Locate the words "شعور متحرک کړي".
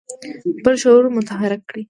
0.83-1.79